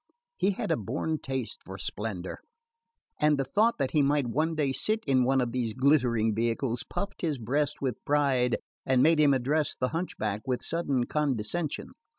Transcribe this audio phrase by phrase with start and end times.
[0.35, 2.39] He had a born taste for splendour,
[3.19, 6.81] and the thought that he might one day sit in one of these glittering vehicles
[6.81, 11.91] puffed his breast with pride and made him address the hunchback with sudden condescension.